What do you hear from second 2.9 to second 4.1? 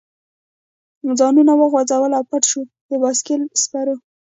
بایسکل سپرو.